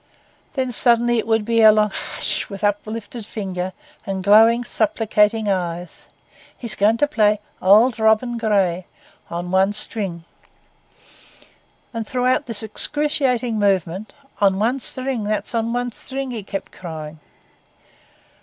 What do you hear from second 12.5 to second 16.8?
excruciating movement,—'On one string, that's on one string!' he kept